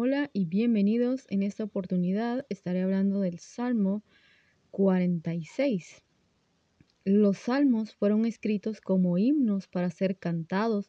[0.00, 1.26] Hola y bienvenidos.
[1.28, 4.04] En esta oportunidad estaré hablando del Salmo
[4.70, 6.04] 46.
[7.04, 10.86] Los salmos fueron escritos como himnos para ser cantados,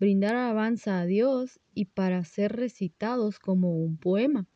[0.00, 4.48] brindar alabanza a Dios y para ser recitados como un poema.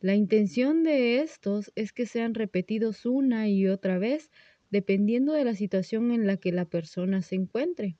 [0.00, 4.30] La intención de estos es que sean repetidos una y otra vez
[4.70, 7.98] dependiendo de la situación en la que la persona se encuentre.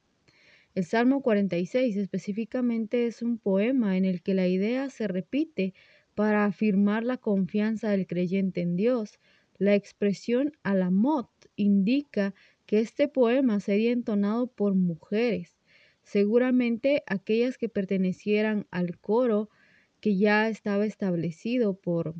[0.74, 5.72] El Salmo 46 específicamente es un poema en el que la idea se repite
[6.16, 9.20] para afirmar la confianza del creyente en Dios.
[9.56, 12.34] La expresión alamot indica
[12.66, 15.60] que este poema sería entonado por mujeres,
[16.02, 19.50] seguramente aquellas que pertenecieran al coro
[20.00, 22.16] que ya estaba establecido por,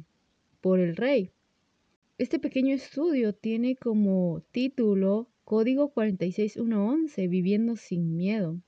[0.61, 1.33] por el rey.
[2.19, 8.59] Este pequeño estudio tiene como título Código 46111, viviendo sin miedo.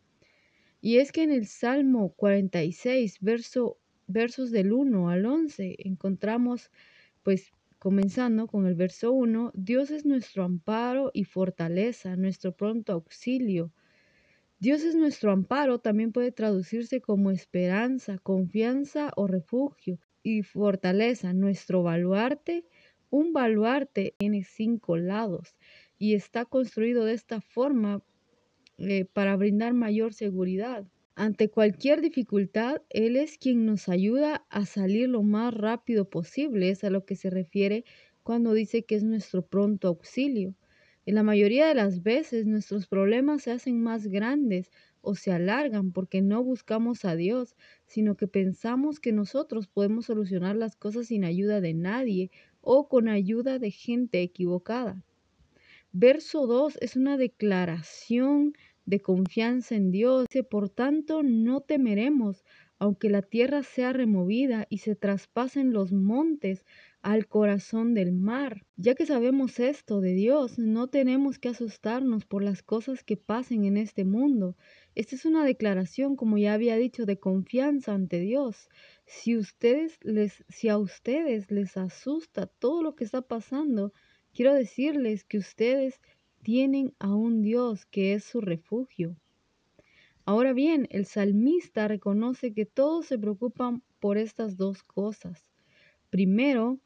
[0.82, 6.70] Y es que en el Salmo 46, verso, versos del 1 al 11, encontramos,
[7.22, 13.72] pues comenzando con el verso 1, Dios es nuestro amparo y fortaleza, nuestro pronto auxilio.
[14.58, 21.82] Dios es nuestro amparo, también puede traducirse como esperanza, confianza o refugio, y fortaleza, nuestro
[21.82, 22.66] baluarte.
[23.10, 25.56] Un baluarte tiene cinco lados
[25.98, 28.02] y está construido de esta forma
[28.78, 30.86] eh, para brindar mayor seguridad.
[31.14, 36.68] Ante cualquier dificultad, Él es quien nos ayuda a salir lo más rápido posible.
[36.68, 37.84] Es a lo que se refiere
[38.22, 40.54] cuando dice que es nuestro pronto auxilio.
[41.06, 45.92] En la mayoría de las veces nuestros problemas se hacen más grandes o se alargan
[45.92, 51.24] porque no buscamos a Dios, sino que pensamos que nosotros podemos solucionar las cosas sin
[51.24, 52.30] ayuda de nadie
[52.60, 55.05] o con ayuda de gente equivocada.
[55.98, 58.52] Verso 2 es una declaración
[58.84, 60.26] de confianza en Dios.
[60.28, 62.44] Dice, por tanto, no temeremos,
[62.78, 66.66] aunque la tierra sea removida y se traspasen los montes
[67.00, 68.66] al corazón del mar.
[68.76, 73.64] Ya que sabemos esto de Dios, no tenemos que asustarnos por las cosas que pasen
[73.64, 74.54] en este mundo.
[74.94, 78.68] Esta es una declaración, como ya había dicho, de confianza ante Dios.
[79.06, 83.94] Si ustedes les si a ustedes les asusta todo lo que está pasando,
[84.36, 85.98] Quiero decirles que ustedes
[86.42, 89.16] tienen a un Dios que es su refugio.
[90.26, 95.50] Ahora bien, el salmista reconoce que todos se preocupan por estas dos cosas.
[96.10, 96.78] Primero,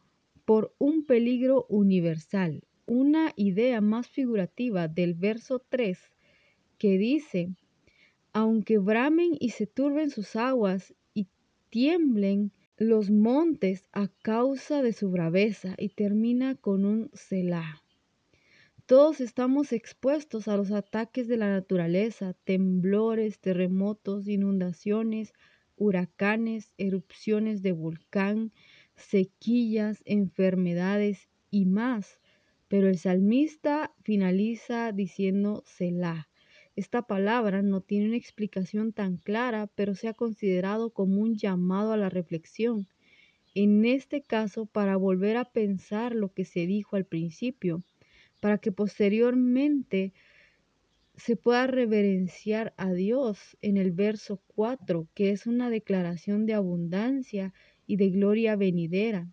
[0.45, 5.99] por un peligro universal, una idea más figurativa del verso 3
[6.79, 7.49] que dice,
[8.33, 11.27] aunque bramen y se turben sus aguas y
[11.69, 17.83] tiemblen los montes a causa de su braveza y termina con un Selah.
[18.87, 25.35] Todos estamos expuestos a los ataques de la naturaleza, temblores, terremotos, inundaciones,
[25.77, 28.51] huracanes, erupciones de volcán,
[28.97, 32.19] sequías, enfermedades y más.
[32.69, 36.31] Pero el salmista finaliza diciendo Selah.
[36.77, 41.93] Esta palabra no tiene una explicación tan clara, pero se ha considerado como un llamado
[41.93, 42.89] a la reflexión.
[43.55, 47.83] En este caso, para volver a pensar lo que se dijo al principio,
[48.39, 50.13] para que posteriormente
[51.17, 57.53] se pueda reverenciar a Dios en el verso 4, que es una declaración de abundancia
[57.87, 59.29] y de gloria venidera,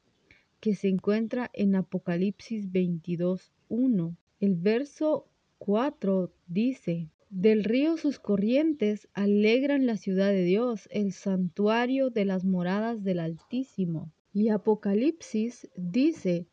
[0.60, 4.18] que se encuentra en Apocalipsis 22.1.
[4.40, 12.10] El verso 4 dice, del río sus corrientes alegran la ciudad de Dios, el santuario
[12.10, 14.12] de las moradas del Altísimo.
[14.34, 16.48] Y Apocalipsis dice,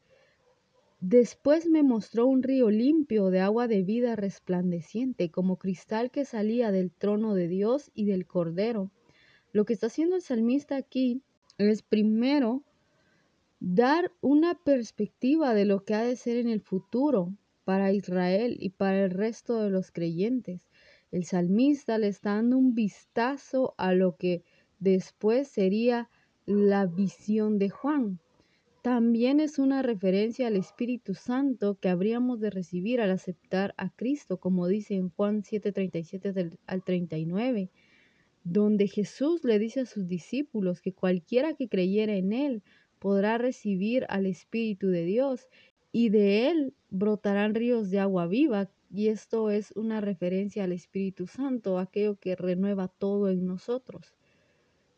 [1.07, 6.73] Después me mostró un río limpio de agua de vida resplandeciente, como cristal que salía
[6.73, 8.91] del trono de Dios y del Cordero.
[9.53, 11.21] Lo que está haciendo el salmista aquí
[11.59, 12.63] es primero
[13.61, 17.34] dar una perspectiva de lo que ha de ser en el futuro,
[17.65, 20.61] para Israel y para el resto de los creyentes.
[21.11, 24.43] El salmista le está dando un vistazo a lo que
[24.79, 26.11] después sería
[26.47, 28.19] la visión de Juan.
[28.83, 34.39] También es una referencia al Espíritu Santo que habríamos de recibir al aceptar a Cristo,
[34.39, 37.71] como dice en Juan 7:37 al 39,
[38.43, 42.63] donde Jesús le dice a sus discípulos que cualquiera que creyera en Él
[42.99, 45.49] podrá recibir al Espíritu de Dios
[45.97, 48.69] y de él brotarán ríos de agua viva.
[48.93, 54.17] Y esto es una referencia al Espíritu Santo, aquello que renueva todo en nosotros.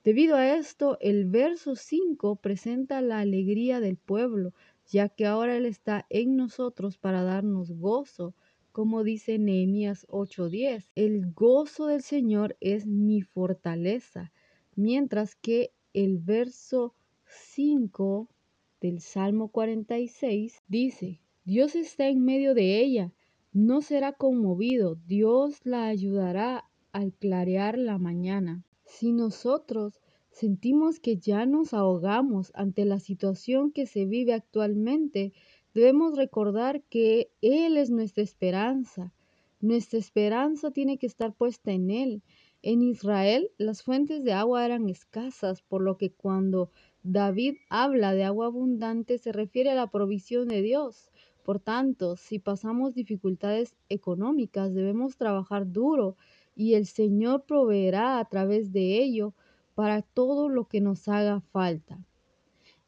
[0.05, 4.55] Debido a esto, el verso 5 presenta la alegría del pueblo,
[4.87, 8.35] ya que ahora Él está en nosotros para darnos gozo,
[8.73, 10.93] como dice Nehemías 8:10.
[10.95, 14.33] El gozo del Señor es mi fortaleza,
[14.77, 16.95] mientras que el verso
[17.27, 18.31] 5
[18.81, 23.13] del Salmo 46 dice, Dios está en medio de ella,
[23.53, 28.65] no será conmovido, Dios la ayudará al clarear la mañana.
[28.85, 30.01] Si nosotros
[30.31, 35.33] sentimos que ya nos ahogamos ante la situación que se vive actualmente,
[35.73, 39.15] debemos recordar que Él es nuestra esperanza.
[39.61, 42.23] Nuestra esperanza tiene que estar puesta en Él.
[42.63, 46.71] En Israel las fuentes de agua eran escasas, por lo que cuando
[47.09, 51.13] David habla de agua abundante se refiere a la provisión de Dios.
[51.45, 56.17] Por tanto, si pasamos dificultades económicas, debemos trabajar duro
[56.57, 59.35] y el Señor proveerá a través de ello
[59.77, 62.05] para todo lo que nos haga falta.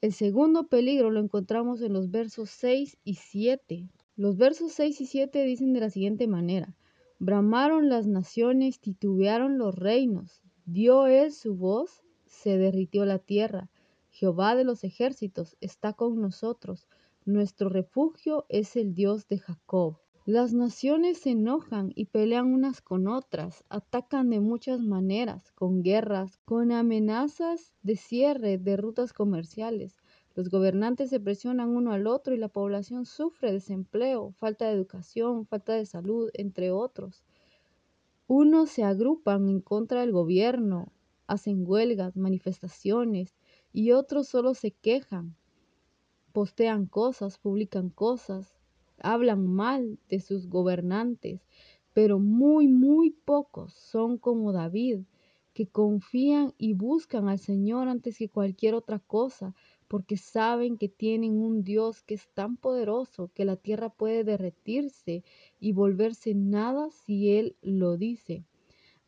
[0.00, 3.88] El segundo peligro lo encontramos en los versos 6 y 7.
[4.16, 6.74] Los versos 6 y 7 dicen de la siguiente manera,
[7.20, 13.70] bramaron las naciones, titubearon los reinos, dio él su voz, se derritió la tierra.
[14.18, 16.88] Jehová de los ejércitos está con nosotros,
[17.24, 19.98] nuestro refugio es el Dios de Jacob.
[20.26, 26.36] Las naciones se enojan y pelean unas con otras, atacan de muchas maneras, con guerras,
[26.44, 29.94] con amenazas de cierre de rutas comerciales.
[30.34, 35.46] Los gobernantes se presionan uno al otro y la población sufre desempleo, falta de educación,
[35.46, 37.22] falta de salud, entre otros.
[38.26, 40.90] Unos se agrupan en contra del gobierno,
[41.28, 43.37] hacen huelgas, manifestaciones
[43.72, 45.36] y otros solo se quejan,
[46.32, 48.58] postean cosas, publican cosas,
[49.00, 51.46] hablan mal de sus gobernantes,
[51.94, 55.00] pero muy, muy pocos son como David,
[55.52, 59.54] que confían y buscan al Señor antes que cualquier otra cosa,
[59.88, 65.24] porque saben que tienen un Dios que es tan poderoso que la tierra puede derretirse
[65.58, 68.44] y volverse nada si Él lo dice.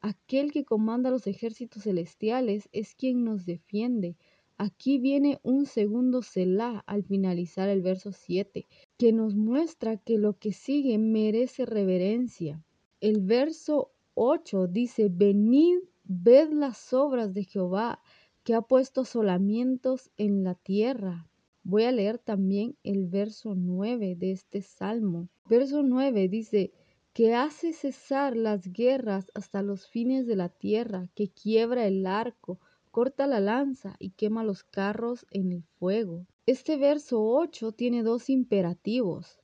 [0.01, 4.17] Aquel que comanda los ejércitos celestiales es quien nos defiende,
[4.63, 8.67] Aquí viene un segundo Selah al finalizar el verso 7,
[8.99, 12.63] que nos muestra que lo que sigue merece reverencia.
[13.01, 18.03] El verso 8 dice, venid, ved las obras de Jehová,
[18.45, 21.31] que ha puesto solamientos en la tierra.
[21.63, 25.31] Voy a leer también el verso 9 de este salmo.
[25.49, 26.75] Verso 9 dice,
[27.15, 32.61] que hace cesar las guerras hasta los fines de la tierra, que quiebra el arco,
[32.91, 36.27] corta la lanza y quema los carros en el fuego.
[36.47, 39.41] Este verso 8 tiene dos imperativos.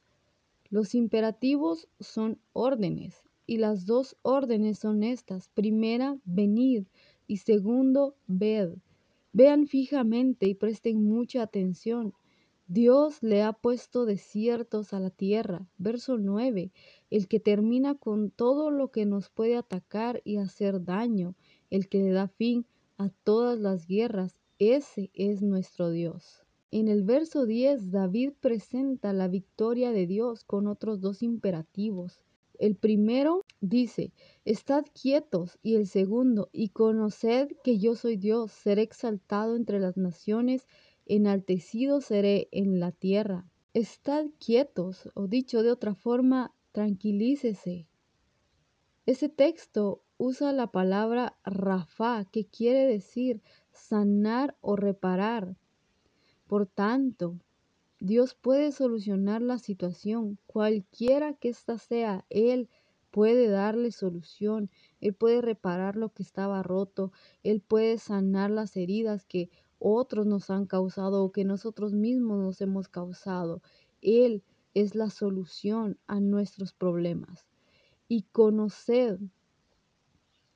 [0.68, 5.48] Los imperativos son órdenes y las dos órdenes son estas.
[5.48, 6.84] Primera, venid
[7.26, 8.74] y segundo, ved.
[9.32, 12.14] Vean fijamente y presten mucha atención.
[12.68, 15.68] Dios le ha puesto desiertos a la tierra.
[15.78, 16.72] Verso 9.
[17.10, 21.36] El que termina con todo lo que nos puede atacar y hacer daño.
[21.70, 22.66] El que le da fin
[22.98, 24.40] a todas las guerras.
[24.58, 26.46] Ese es nuestro Dios.
[26.70, 32.20] En el verso 10, David presenta la victoria de Dios con otros dos imperativos.
[32.58, 34.12] El primero dice,
[34.44, 39.96] Estad quietos, y el segundo, y conoced que yo soy Dios, seré exaltado entre las
[39.96, 40.66] naciones,
[41.06, 43.46] enaltecido seré en la tierra.
[43.74, 47.86] Estad quietos, o dicho de otra forma, tranquilícese.
[49.04, 53.42] Ese texto usa la palabra Rafa, que quiere decir
[53.72, 55.56] sanar o reparar.
[56.46, 57.38] Por tanto,
[58.00, 62.68] Dios puede solucionar la situación, cualquiera que ésta sea, Él
[63.10, 67.12] puede darle solución, Él puede reparar lo que estaba roto,
[67.42, 72.60] Él puede sanar las heridas que otros nos han causado o que nosotros mismos nos
[72.60, 73.62] hemos causado.
[74.02, 74.42] Él
[74.74, 77.46] es la solución a nuestros problemas.
[78.08, 79.18] Y conoced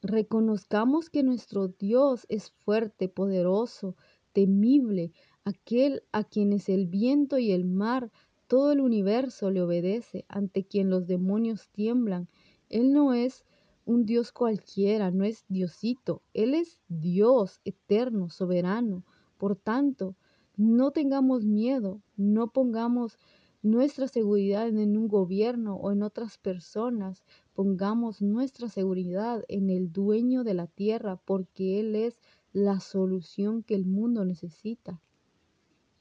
[0.03, 3.97] Reconozcamos que nuestro Dios es fuerte, poderoso,
[4.33, 5.13] temible,
[5.45, 8.11] aquel a quienes el viento y el mar,
[8.47, 12.29] todo el universo le obedece, ante quien los demonios tiemblan.
[12.71, 13.45] Él no es
[13.85, 19.05] un Dios cualquiera, no es Diosito, Él es Dios eterno, soberano.
[19.37, 20.17] Por tanto,
[20.57, 23.19] no tengamos miedo, no pongamos
[23.63, 27.25] nuestra seguridad en un gobierno o en otras personas.
[27.55, 32.19] Pongamos nuestra seguridad en el dueño de la tierra porque Él es
[32.53, 35.01] la solución que el mundo necesita.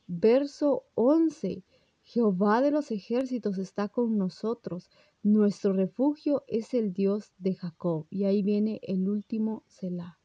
[0.08, 1.64] Verso 11.
[2.02, 4.90] Jehová de los ejércitos está con nosotros.
[5.22, 8.08] Nuestro refugio es el Dios de Jacob.
[8.10, 10.18] Y ahí viene el último Selah.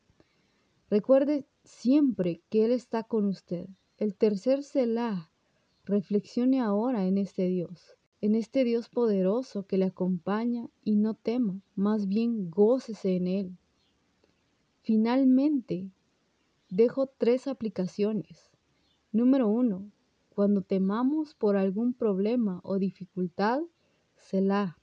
[0.88, 3.66] Recuerde siempre que Él está con usted.
[3.98, 5.30] El tercer Selah
[5.86, 11.60] Reflexione ahora en este Dios, en este Dios poderoso que le acompaña y no tema,
[11.76, 13.58] más bien gócese en Él.
[14.80, 15.90] Finalmente,
[16.70, 18.50] dejo tres aplicaciones.
[19.12, 19.90] Número uno,
[20.30, 23.60] cuando temamos por algún problema o dificultad,
[24.16, 24.78] Selah.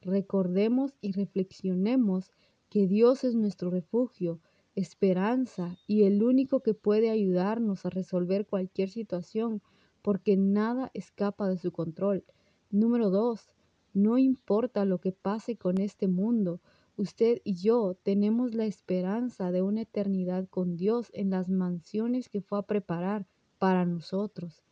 [0.00, 2.32] Recordemos y reflexionemos
[2.70, 4.40] que Dios es nuestro refugio,
[4.74, 9.62] esperanza y el único que puede ayudarnos a resolver cualquier situación,
[10.02, 12.24] porque nada escapa de su control.
[12.70, 13.50] Número dos,
[13.94, 16.60] no importa lo que pase con este mundo,
[16.96, 22.40] usted y yo tenemos la esperanza de una eternidad con Dios en las mansiones que
[22.40, 23.26] fue a preparar
[23.58, 24.62] para nosotros.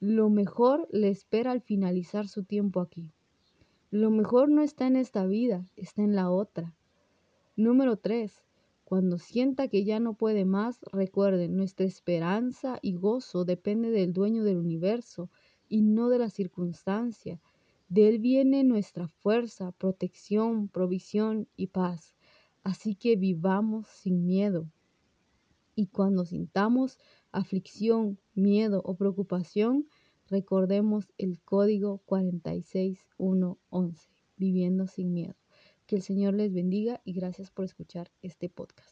[0.00, 3.12] Lo mejor le espera al finalizar su tiempo aquí.
[3.90, 6.74] Lo mejor no está en esta vida, está en la otra.
[7.56, 8.32] Número 3.
[8.92, 14.44] Cuando sienta que ya no puede más, recuerde, nuestra esperanza y gozo depende del dueño
[14.44, 15.30] del universo
[15.66, 17.40] y no de la circunstancia.
[17.88, 22.14] De Él viene nuestra fuerza, protección, provisión y paz.
[22.64, 24.70] Así que vivamos sin miedo.
[25.74, 26.98] Y cuando sintamos
[27.30, 29.88] aflicción, miedo o preocupación,
[30.28, 35.41] recordemos el código 46111, viviendo sin miedo.
[35.86, 38.80] Que el Señor les bendiga y gracias por escuchar este podcast.